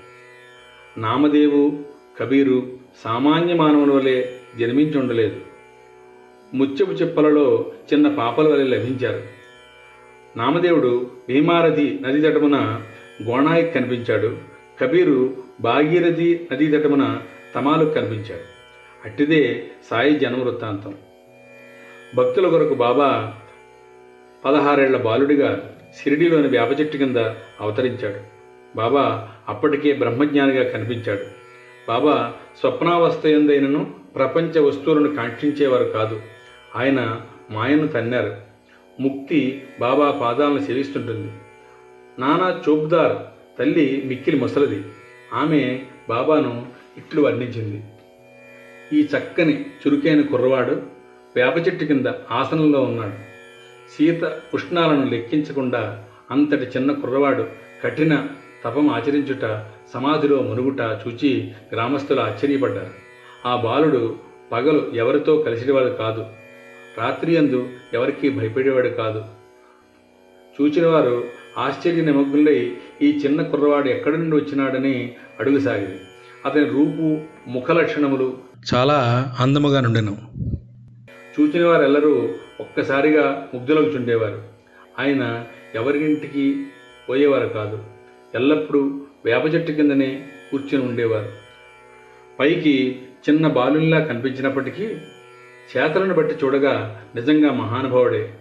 నామదేవు 1.00 1.80
కబీరు 2.20 2.68
సామాన్య 3.04 3.54
మానవుల 3.54 3.92
వలె 3.92 4.26
జన్మించి 4.60 5.00
ఉండలేదు 5.00 5.36
ముత్యపు 6.54 6.92
చిప్పలలో 6.92 7.72
చిన్న 7.94 8.08
పాపల 8.08 8.48
వలె 8.48 8.64
లభించారు. 8.64 9.24
నామదేవుడు 10.38 11.12
భీమారథి 11.30 12.00
నది 12.02 12.22
తటమున 12.22 12.82
గోణాయికి 13.24 13.72
కనిపించాడు. 13.72 14.38
కబీరు 14.82 15.34
భాగీరథి 15.62 16.48
నదీ 16.52 16.68
తటమున 16.68 17.22
తమాలు 17.56 17.86
కనిపించాడు. 17.86 18.54
అట్టిదే 19.06 19.68
సాయి 19.90 20.20
జన్మ 20.20 20.44
వృత్తాంతం 20.44 20.96
భక్తుల 22.16 22.50
కొరకు 22.50 22.74
బాబా 22.74 23.34
పదహారేళ్ళ 24.46 24.98
బాలుడిగా 24.98 25.76
షిరిడీలోని 26.04 26.48
వేప 26.48 26.80
చెట్టు 26.80 26.98
కింద 26.98 27.18
అవతరించాడు. 27.62 28.34
బాబా 28.78 29.30
అప్పటికే 29.48 29.94
బ్రహ్మజ్ఞానిగా 29.94 30.70
కనిపించాడు. 30.70 31.24
బాబా 31.88 32.34
స్వప్నావస్థ 32.60 33.26
ఎందైనను 33.26 33.96
ప్రపంచ 34.16 34.60
వస్తువులను 34.60 35.16
కాంక్షించేవారు 35.16 35.84
కాదు. 35.84 36.22
ఆయన 36.76 37.22
మాయను 37.52 37.88
తన్నారు. 37.88 38.36
ముక్తి 39.00 39.64
బాబా 39.80 40.12
పాదాలను 40.12 40.60
సేవిస్తుంటుంది. 40.60 41.32
నానా 42.20 42.62
చోప్దార్ 42.70 43.18
తల్లి 43.60 44.04
మిక్కిలి 44.06 44.40
ముసలిది. 44.40 44.84
ఆమె 45.34 45.82
బాబాను 46.10 46.73
ఇట్లు 46.98 47.22
వర్ణించింది. 47.22 47.84
ఈ 49.00 49.08
చక్కని 49.18 49.66
చురుకైన 49.88 50.22
కుర్రవాడు 50.22 50.82
వేప 51.36 51.68
చెట్టు 51.68 51.86
కింద 51.86 52.06
ఆసనంలో 52.32 52.82
ఉన్నాడు. 52.82 53.34
సీత 53.98 54.24
ఉష్ణాలను 54.54 55.10
లెక్కించకుండా 55.10 56.06
అంతటి 56.32 56.66
చిన్న 56.66 56.92
కుర్రవాడు 56.92 57.48
కఠిన 57.84 58.28
తపం 58.66 58.90
ఆచరించుట 58.90 59.66
సమాధిలో 59.94 60.42
మునుగుట 60.42 60.80
చూచి 60.80 61.52
గ్రామస్తులు 61.74 62.20
ఆశ్చర్యపడ్డారు. 62.22 63.04
ఆ 63.46 63.56
బాలుడు 63.56 64.16
పగలు 64.52 64.92
ఎవరితో 64.94 65.38
కలిసినవాడు 65.38 65.90
కాదు. 65.90 66.26
రాత్రి 66.98 67.38
అందు 67.38 67.70
ఎవరికీ 67.94 68.30
భయపడేవాడు 68.30 68.90
కాదు. 68.90 69.26
చూచినవారు 70.62 71.24
ఆశ్చర్య 71.58 72.02
నిమగ్నులై 72.02 72.78
ఈ 73.02 73.10
చిన్న 73.12 73.42
కుర్రవాడు 73.42 73.90
ఎక్కడి 73.90 74.18
నుండి 74.18 74.36
వచ్చినాడని 74.36 75.16
అడుగుసాగింది. 75.40 76.00
అతని 76.46 76.66
రూపు 76.66 77.22
ముఖ 77.50 77.72
లక్షణములు 77.72 78.38
చాలా 78.74 78.98
అందముగా 79.40 79.82
నుండెను. 79.82 80.18
చూచిన 81.40 81.66
వారెల్లరూ 81.66 82.30
ఒక్కసారిగా 82.60 83.48
ముగ్ధులకు 83.54 83.88
చుండేవారు. 83.88 84.44
ఆయన 85.00 85.46
ఎవరింటికి 85.76 86.64
పోయేవారు 87.10 87.48
కాదు. 87.48 87.84
ఎల్లప్పుడూ 88.36 89.02
వేప 89.26 89.54
చెట్టు 89.54 89.72
కిందనే 89.72 90.24
కూర్చుని 90.52 90.84
ఉండేవారు. 90.84 91.30
పైకి 92.40 93.02
చిన్న 93.30 93.48
బాలుల్లా 93.48 94.00
కనిపించినప్పటికీ 94.00 94.84
చేతలను 95.78 96.14
బట్టి 96.14 96.36
చూడగా 96.46 97.04
నిజంగా 97.16 97.52
మహానుభావుడే. 97.52 98.34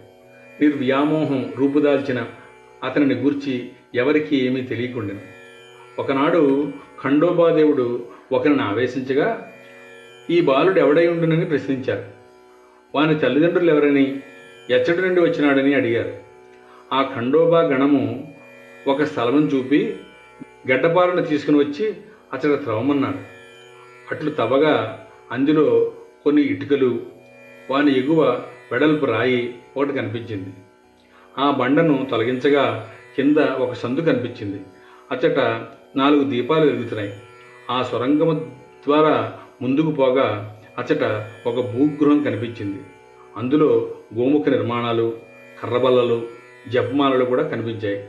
నిర్వ్యామోహం 0.61 1.53
రూపుదాల్చిన 1.57 2.25
అతనిని 2.83 3.15
గూర్చి 3.15 3.69
ఎవరికీ 3.95 4.35
ఏమీ 4.35 4.61
తెలియకుండెను. 4.61 5.32
ఒకనాడు 5.99 6.73
ఖండోబాదేవుడు 7.03 8.05
ఒకరిని 8.31 8.61
ఆవేశించగా 8.61 9.51
ఈ 10.29 10.41
బాలుడు 10.41 10.79
ఎవడై 10.79 11.07
ఉండునని 11.07 11.45
ప్రశ్నించారు. 11.45 12.05
వాని 12.95 13.19
తల్లిదండ్రులు 13.19 13.71
ఎవరని 13.71 14.21
ఎచ్చటి 14.69 15.01
నుండి 15.01 15.21
వచ్చినాడని 15.21 15.73
అడిగారు. 15.73 16.13
ఆ 16.93 17.11
ఖండోబా 17.15 17.61
గణము 17.61 18.33
ఒక 18.87 19.03
స్థలం 19.03 19.47
చూపి 19.47 19.97
గడ్డపాలను 20.71 21.21
తీసుకుని 21.21 21.57
వచ్చి 21.57 21.93
అతడు 22.33 22.55
త్రవమన్నాడు 22.55 23.33
అట్లు 24.11 24.31
తవ్వగా 24.31 25.05
అందులో 25.31 25.93
కొన్ని 26.23 26.41
ఇటుకలు 26.41 27.01
వాని 27.69 27.99
ఎగువ 27.99 28.43
వెడల్పు 28.71 29.05
రాయి 29.05 29.55
ఒకటి 29.77 29.93
కనిపించింది. 29.93 30.49
ఆ 31.37 31.51
బండను 31.51 32.07
తొలగించగా 32.11 32.89
కింద 33.15 33.37
ఒక 33.37 33.73
సందు 33.73 34.01
కనిపించింది. 34.01 34.61
అచ్చట 35.11 35.39
నాలుగు 35.95 36.23
దీపాలు 36.23 36.65
వెలుగుతున్నాయి. 36.65 37.13
ఆ 37.71 37.83
సొరంగము 37.83 38.33
ద్వారా 38.87 39.33
ముందుకు 39.61 39.91
పోగా 39.91 40.59
అచ్చట 40.77 41.03
ఒక 41.47 41.55
భూగృహం 41.55 42.23
కనిపించింది. 42.23 42.79
అందులో 43.37 43.95
గోముఖ 44.17 44.49
నిర్మాణాలు 44.49 45.17
కర్రబల్లలు 45.63 46.27
జపమాలలు 46.69 47.25
కూడా 47.25 47.43
కనిపించాయి. 47.43 48.05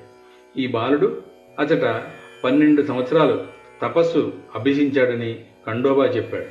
ఈ 0.56 0.66
బాలుడు 0.66 1.22
అచ్చట 1.58 2.02
పన్నెండు 2.44 2.82
సంవత్సరాలు 2.82 3.44
తపస్సు 3.82 4.32
అభ్యసించాడని 4.54 5.44
ఖండోబా 5.66 6.04
చెప్పాడు. 6.04 6.44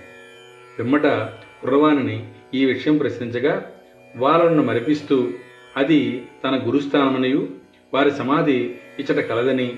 పిమ్మట 0.80 1.06
కుర్రవాణిని 1.62 2.28
ఈ 2.54 2.66
విషయం 2.66 2.98
ప్రశ్నించగా 2.98 3.72
వాళ్ళను 4.18 4.64
మరిపిస్తూ 4.64 5.28
అది 5.78 6.26
తన 6.44 6.62
గురుస్థానమనియు 6.68 7.48
వారి 7.94 8.12
సమాధి 8.12 8.76
ఇచ్చట 9.00 9.20
కలదని 9.20 9.78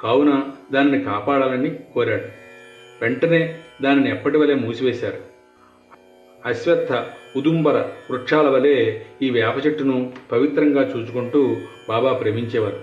కావున 0.00 0.42
దానిని 0.72 1.04
కాపాడాలని 1.04 1.70
కోరాడు. 1.94 2.24
వెంటనే 3.02 3.58
దానిని 3.82 4.10
ఎప్పటి 4.10 4.38
వలె 4.38 4.54
మూసివేశారు? 4.54 5.16
అశ్వత్థ 6.46 7.06
ఉదుంబర 7.36 7.88
వృక్షాల 8.10 8.48
వలె 8.48 9.00
ఈ 9.22 9.30
వేప 9.30 9.66
చెట్టును 9.66 10.12
పవిత్రంగా 10.32 10.82
చూచుకుంటూ 10.82 11.56
బాబా 11.88 12.12
ప్రేమించేవారు. 12.12 12.80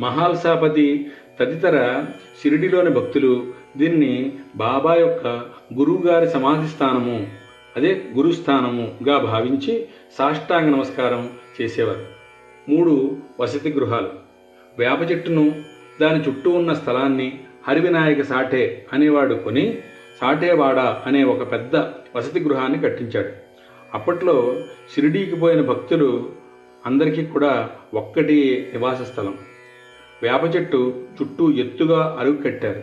మహాల్సాపతి 0.00 1.06
తదితర 1.40 2.04
షిరిడిలోని 2.42 2.90
భక్తులు 2.90 3.54
దీన్ని 3.76 4.32
బాబా 4.56 4.94
యొక్క 4.94 5.26
గురువుగారి 5.74 6.30
సమాధి 6.30 6.68
స్థానము 6.68 7.26
అదే 7.76 8.02
గురుస్థానముగా 8.16 9.18
భావించి 9.18 9.88
సాష్టాంగ 10.18 10.76
నమస్కారం 10.76 11.30
చేసేవారు. 11.60 12.06
మూడు 12.68 13.16
వసతి 13.40 13.72
గృహాలు. 13.72 14.10
వేప 14.78 15.10
చెట్టును 15.10 15.71
దాని 16.02 16.24
చుట్టూ 16.28 16.50
ఉన్న 16.50 16.74
స్థలాన్ని 16.74 17.40
హరివినాయక 17.68 18.22
సాఠే 18.22 18.86
అనేవాడు 18.92 19.34
కొని 19.34 19.78
సాఠేవాడ 20.20 20.78
అనే 20.78 21.24
ఒక 21.24 21.52
పెద్ద 21.52 21.76
వసతి 22.16 22.40
గృహాన్ని 22.40 22.78
కట్టించాడు. 22.78 23.28
అప్పట్లో 23.94 24.62
షిరిడీకి 24.94 25.36
పోయిన 25.36 25.60
భక్తులు 25.60 26.30
అందరికీ 26.86 27.26
కూడా 27.26 27.70
ఒక్కటి 27.94 28.68
నివాస 28.72 29.02
స్థలం. 29.02 29.38
వేప 30.22 30.56
చెట్టు 30.56 31.06
చుట్టూ 31.22 31.52
ఎత్తుగా 31.52 32.16
అరుగు 32.20 32.36
కట్టారు. 32.36 32.82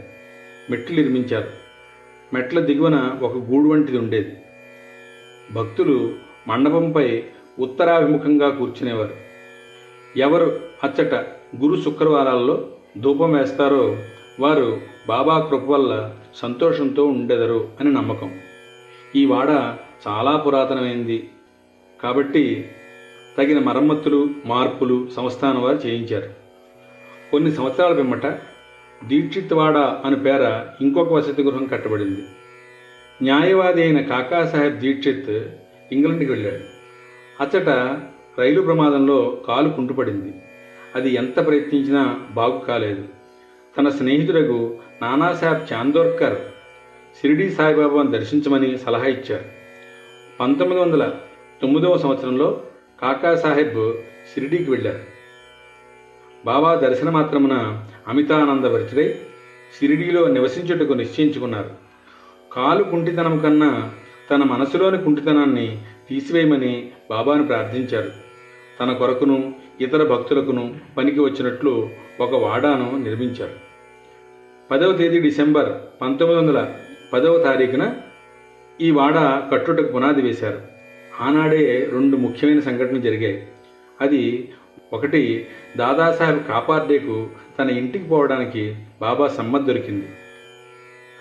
మెట్లు 0.71 0.95
నిర్మించారు. 0.95 1.47
మెట్ల 2.33 2.59
దిగువన 2.59 3.19
ఒక 3.21 3.35
గూడు 3.37 3.69
వంటిది 3.69 3.97
ఉండేది. 3.97 4.31
భక్తులు 5.53 6.13
మండపంపై 6.47 7.23
ఉత్తరాభిముఖంగా 7.59 8.49
కూర్చునేవారు. 8.49 9.15
ఎవరు 10.17 10.59
అచ్చట 10.83 11.13
గురు 11.63 11.81
శుక్రవారాల్లో 11.81 12.67
ధూపం 12.97 13.33
వేస్తారో 13.33 13.97
వారు 14.39 14.81
బాబా 15.07 15.39
కృప 15.39 15.69
వల్ల 15.69 16.15
సంతోషంతో 16.35 17.05
ఉండెదరు 17.05 17.69
అని 17.79 17.93
నమ్మకం. 17.93 18.39
ఈ 19.15 19.25
వాడ 19.25 19.75
చాలా 20.07 20.37
పురాతనమైంది. 20.37 21.29
కాబట్టి 22.03 22.69
తగిన 23.37 23.59
మరమ్మతులు 23.59 24.29
మార్పులు 24.45 25.09
సంస్థానం 25.15 25.63
వారు 25.63 25.77
చేయించారు. 25.77 26.29
కొన్ని 27.31 27.51
సంవత్సరాల 27.51 27.93
పిమ్మట 27.93 28.25
దీక్షిత్వాడ 29.03 29.77
అని 29.77 30.15
పేర 30.15 30.65
ఇంకొక 30.81 31.13
వసతి 31.13 31.43
గృహం 31.43 31.65
కట్టబడింది. 31.65 32.21
న్యాయవాది 33.21 33.81
అయిన 33.81 34.01
కాకాసాహెబ్ 34.01 34.79
దీక్షిత్ 34.79 35.29
ఇంగ్లండ్కి 35.91 36.31
వెళ్ళాడు. 36.31 36.79
అచ్చట 37.43 37.69
రైలు 38.39 38.61
ప్రమాదంలో 38.61 39.41
కాలు 39.47 39.69
కుంటుపడింది. 39.69 40.33
అది 40.95 41.13
ఎంత 41.13 41.47
ప్రయత్నించినా 41.47 42.25
బాగు 42.31 42.59
కాలేదు. 42.59 43.03
తన 43.77 43.89
స్నేహితుడకు 43.89 44.77
నానాసాహెబ్ 45.01 45.73
చాందోర్కర్ 45.73 46.37
షిరిడీ 47.21 47.49
సాయిబాబాను 47.49 48.11
దర్శించమని 48.11 48.77
సలహా 48.77 49.05
ఇచ్చారు. 49.05 49.45
పంతొమ్మిది 50.39 50.81
వందల 50.81 51.13
తొమ్మిదవ 51.61 51.97
సంవత్సరంలో 51.97 52.63
కాకాసాహెబ్ 53.01 53.93
షిరిడీకి 54.33 54.71
వెళ్ళారు. 54.71 54.99
బాబా 56.45 56.75
దర్శన 56.75 57.09
మాత్రమున 57.09 57.85
అమితానంద 58.07 58.65
భరితుడై 58.65 59.15
షిరిడీలో 59.79 60.27
నివసించుటకు 60.27 60.93
నిశ్చయించుకున్నారు. 60.93 61.69
కాలు 62.53 62.83
కుంటితనం 62.83 63.39
కన్నా 63.39 63.93
తన 64.31 64.43
మనసులోని 64.43 64.97
కుంటితనాన్ని 64.97 65.81
తీసివేయమని 66.09 66.91
బాబాను 67.09 67.47
ప్రార్థించారు. 67.47 68.11
తన 68.79 68.93
కొరకును 68.93 69.53
ఇతర 69.81 70.03
భక్తులకును 70.03 70.75
పనికి 70.97 71.19
వచ్చినట్లు 71.19 71.89
ఒక 72.19 72.35
వాడాను 72.35 73.03
నిర్మించారు. 73.03 73.55
పదవ 74.71 74.91
తేదీ 74.97 75.19
డిసెంబర్ 75.19 76.01
పంతొమ్మిది 76.01 76.41
వందల 76.41 76.73
పదవ 77.13 77.43
తారీఖున 77.43 77.95
ఈ 78.81 78.91
వాడ 78.91 79.13
కట్టుటకు 79.51 79.91
పునాది 79.91 80.21
వేశారు. 80.21 80.61
ఆనాడే 81.21 81.89
రెండు 81.91 82.17
ముఖ్యమైన 82.17 82.59
సంఘటనలు 82.59 82.99
జరిగాయి. 82.99 83.47
అది 84.01 84.49
ఒకటి 84.93 85.47
దాదాసాహెబ్ 85.77 86.47
కాపార్డేకు 86.47 87.27
తన 87.59 87.69
ఇంటికి 87.69 88.05
పోవడానికి 88.05 88.75
బాబా 89.01 89.27
సమ్మతి 89.27 89.63
దొరికింది. 89.63 90.07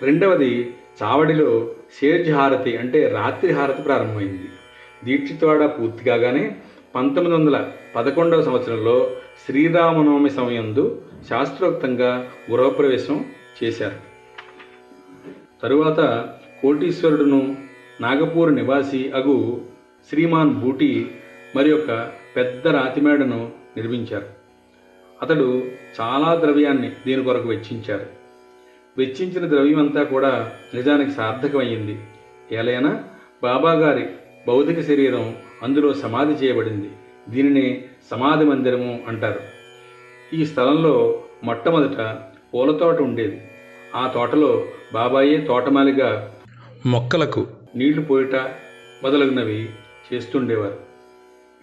రెండవది 0.01 0.73
చావడిలో 1.03 1.71
సేర్జ్ 1.99 2.31
హారతి 2.31 2.77
అంటే 2.77 3.07
రాత్రి 3.07 3.51
హారతి 3.51 3.81
ప్రారంభమైంది. 3.81 4.47
దీక్షితవాడ 5.03 5.65
పూర్తి 5.65 6.03
కాగానే 6.03 6.55
పంతొమ్మిది 6.95 7.37
వందల 7.37 7.71
పదకొండవ 7.95 8.41
సంవత్సరంలో 8.41 9.11
శ్రీరామనవమి 9.45 10.29
సమయందు 10.29 11.01
శాస్త్రోక్తంగా 11.29 12.31
గృహప్రవేశం 12.51 13.25
చేశారు. 13.63 13.95
తరువాత 15.63 15.99
కోటీశ్వరుడును 16.61 17.57
నాగపూర్ 18.01 18.55
నివాసి 18.55 19.11
అగు 19.11 19.61
శ్రీమాన్ 20.09 20.53
బూటి 20.53 21.11
మరి 21.55 21.73
ఒక 21.73 22.11
పెద్ద 22.35 22.67
రాతిమేడను 22.67 23.51
నిర్మించారు. 23.77 24.25
అతడు 25.21 25.63
చాలా 26.01 26.39
ద్రవ్యాన్ని 26.41 26.91
దీని 27.07 27.23
కొరకు 27.23 27.49
వెచ్చించారు. 27.49 28.05
వెచ్చించిన 28.97 29.49
ద్రవ్యం 29.49 29.79
అంతా 29.79 30.03
కూడా 30.03 30.51
నిజానికి 30.73 31.11
సార్థకమయ్యింది. 31.11 31.99
ఏలైనా 32.51 33.03
బాబాగారి 33.43 34.07
భౌతిక 34.47 34.81
శరీరం 34.81 35.35
అందులో 35.63 35.93
సమాధి 35.93 36.33
చేయబడింది. 36.33 36.89
దీనినే 37.29 37.85
సమాధి 38.11 38.45
మందిరము 38.45 39.03
అంటారు. 39.07 39.39
ఈ 40.33 40.45
స్థలంలో 40.45 41.23
మొట్టమొదట 41.43 42.17
పూలతోట 42.53 43.01
ఉండేది. 43.01 43.51
ఆ 43.95 44.11
తోటలో 44.13 44.67
బాబాయే 44.93 45.37
తోటమాలిగా 45.37 46.35
మొక్కలకు 46.85 47.47
నీళ్ళు 47.75 48.01
పోయట 48.01 48.35
మొదలగునవి 49.03 49.69
చేస్తుండేవారు. 50.13 50.77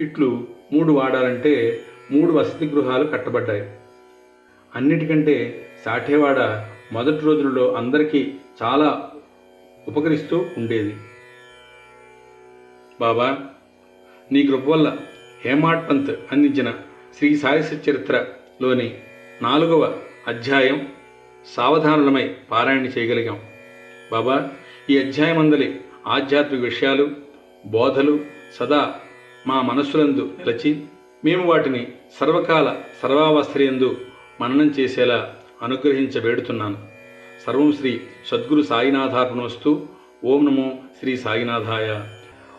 ఇట్లు 0.01 0.47
మూడు 0.73 0.93
వాడాలంటే 0.93 1.81
మూడు 2.11 2.33
వసతి 2.33 2.67
గృహాలు 2.67 3.05
కట్టబడ్డాయి. 3.05 3.71
అన్నిటికంటే 4.77 5.69
సాఠేవాడ 5.85 6.39
మొదటి 6.93 7.25
రోజులలో 7.25 7.75
అందరికీ 7.75 8.35
చాలా 8.63 9.11
ఉపకరిస్తూ 9.89 10.45
ఉండేది. 10.59 10.97
బాబా 13.01 13.39
నీ 14.33 14.47
కృప 14.47 14.69
వల్ల 14.69 14.97
హేమాడ్ 15.45 15.91
పంత్ 15.91 16.11
అందించిన 16.33 16.71
శ్రీ 17.19 17.37
సాయి 17.37 17.59
చరిత్రలోని 17.59 18.99
నాలుగవ 19.43 19.99
అధ్యాయం 20.29 20.89
సావధానులమై 21.47 22.35
పారాయణ 22.51 22.87
చేయగలిగాం. 22.87 23.41
బాబా 24.12 24.51
ఈ 24.91 24.99
అధ్యాయం 24.99 25.39
అందలి 25.39 25.81
ఆధ్యాత్మిక 26.07 26.61
విషయాలు 26.61 27.11
బోధలు 27.67 28.21
సదా 28.55 28.95
మా 29.47 29.62
మనస్సులందు 29.62 30.31
నిలచి 30.39 30.81
మేము 31.25 31.47
వాటిని 31.47 31.89
సర్వకాల 32.21 32.77
సర్వావస్థయందు 33.03 33.97
మననం 34.41 34.67
చేసేలా 34.67 35.35
అనుగ్రహించబేడుతున్నాను. 35.62 36.79
సర్వం 37.47 37.73
శ్రీ 37.73 38.01
సద్గురు 38.27 38.62
సాయినాథార్పణమస్తు. 38.62 39.89
ఓం 40.25 40.47
నమో 40.47 40.77
శ్రీ 41.01 41.17
సాయినాథాయ. 41.17 42.16